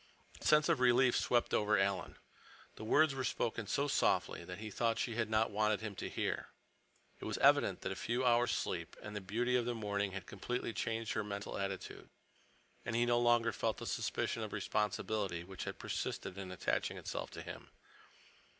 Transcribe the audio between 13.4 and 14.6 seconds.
felt the suspicion of